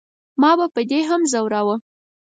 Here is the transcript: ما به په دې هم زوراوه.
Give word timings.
ما 0.41 0.51
به 0.57 0.65
په 0.75 0.81
دې 0.89 0.99
هم 1.09 1.21
زوراوه. 1.31 1.75